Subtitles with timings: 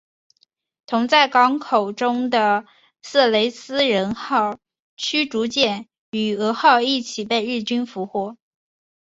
[0.87, 2.65] 同在港口中的
[3.03, 4.57] 色雷斯人号
[4.97, 8.35] 驱逐舰与蛾号一起被日军俘获。